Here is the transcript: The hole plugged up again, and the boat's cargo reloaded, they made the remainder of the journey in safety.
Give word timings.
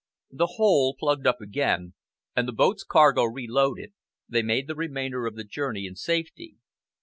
The 0.31 0.47
hole 0.57 0.95
plugged 0.97 1.27
up 1.27 1.39
again, 1.41 1.93
and 2.35 2.47
the 2.47 2.51
boat's 2.53 2.83
cargo 2.83 3.25
reloaded, 3.25 3.93
they 4.27 4.41
made 4.41 4.65
the 4.65 4.73
remainder 4.73 5.27
of 5.27 5.35
the 5.35 5.43
journey 5.43 5.85
in 5.85 5.95
safety. 5.95 6.55